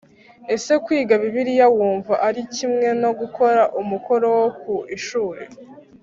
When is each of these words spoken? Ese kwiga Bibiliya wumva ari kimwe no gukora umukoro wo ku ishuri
Ese 0.55 0.71
kwiga 0.83 1.13
Bibiliya 1.21 1.67
wumva 1.75 2.13
ari 2.27 2.41
kimwe 2.55 2.87
no 3.01 3.09
gukora 3.19 3.61
umukoro 3.81 4.27
wo 4.39 4.47
ku 4.59 4.75
ishuri 4.97 5.41